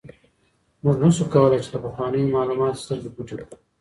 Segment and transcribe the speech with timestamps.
[0.83, 3.55] موږ نشو کولای چي له پخوانیو معلوماتو سترګې پټې کړو.